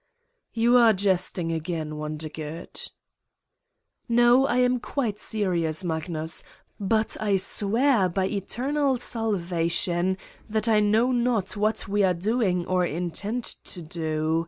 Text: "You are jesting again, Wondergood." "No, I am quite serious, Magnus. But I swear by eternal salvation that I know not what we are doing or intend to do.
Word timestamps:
"You 0.55 0.77
are 0.77 0.93
jesting 0.93 1.51
again, 1.51 1.91
Wondergood." 1.95 2.89
"No, 4.09 4.47
I 4.47 4.57
am 4.57 4.79
quite 4.79 5.19
serious, 5.19 5.83
Magnus. 5.83 6.41
But 6.79 7.15
I 7.19 7.37
swear 7.37 8.09
by 8.09 8.25
eternal 8.25 8.97
salvation 8.97 10.17
that 10.49 10.67
I 10.67 10.79
know 10.79 11.11
not 11.11 11.55
what 11.55 11.87
we 11.87 12.01
are 12.01 12.15
doing 12.15 12.65
or 12.65 12.83
intend 12.83 13.43
to 13.43 13.83
do. 13.83 14.39